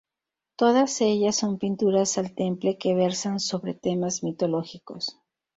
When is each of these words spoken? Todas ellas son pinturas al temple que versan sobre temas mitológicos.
Todas 0.57 0.99
ellas 1.01 1.35
son 1.35 1.59
pinturas 1.59 2.17
al 2.17 2.33
temple 2.33 2.79
que 2.79 2.95
versan 2.95 3.39
sobre 3.39 3.75
temas 3.75 4.23
mitológicos. 4.23 5.19